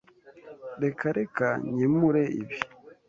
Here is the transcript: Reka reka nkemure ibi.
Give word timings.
Reka 0.83 1.07
reka 1.17 1.47
nkemure 1.73 2.23
ibi. 2.41 2.57